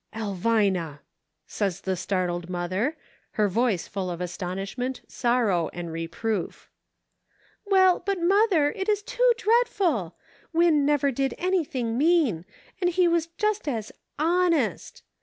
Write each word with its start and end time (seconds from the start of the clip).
"Elvina!" 0.15 1.01
says 1.45 1.81
the 1.81 1.95
startled 1.95 2.49
mother, 2.49 2.97
her 3.33 3.47
voice 3.47 3.87
full 3.87 4.09
of 4.09 4.19
astonishment, 4.19 5.01
sorrow 5.07 5.69
and 5.73 5.91
reproof." 5.91 6.71
Well, 7.67 7.99
but, 8.03 8.19
mother, 8.19 8.71
it 8.71 8.89
is 8.89 9.03
too 9.03 9.31
dreadful! 9.37 10.15
Win 10.53 10.87
never 10.87 11.11
did 11.11 11.35
anything 11.37 11.99
mean; 11.99 12.45
and 12.81 12.89
he 12.89 13.07
was 13.07 13.27
just 13.27 13.67
as 13.67 13.91
hon 14.17 14.53
est 14.55 15.03